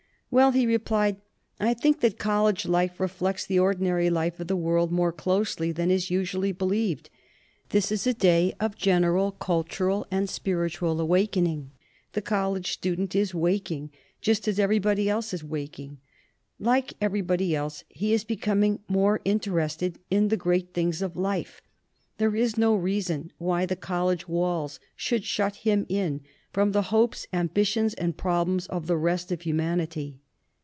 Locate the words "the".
3.45-3.59, 4.47-4.55, 12.13-12.21, 20.29-20.37, 23.65-23.75, 26.71-26.83, 28.87-28.97